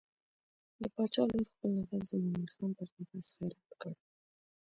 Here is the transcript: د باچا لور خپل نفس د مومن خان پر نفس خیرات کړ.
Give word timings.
د 0.81 0.83
باچا 0.93 1.23
لور 1.29 1.45
خپل 1.53 1.69
نفس 1.81 2.09
د 2.11 2.13
مومن 2.23 2.47
خان 2.53 2.71
پر 2.77 2.87
نفس 2.97 3.27
خیرات 3.37 3.71
کړ. 3.81 3.93